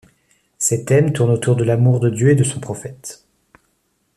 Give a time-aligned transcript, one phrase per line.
[0.57, 3.23] Ses thèmes tournent autour de l'amour de Dieu et de son Prophète.